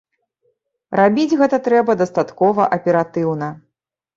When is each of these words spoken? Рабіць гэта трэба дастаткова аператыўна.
Рабіць 0.99 1.37
гэта 1.41 1.59
трэба 1.67 1.91
дастаткова 2.01 2.61
аператыўна. 2.79 3.53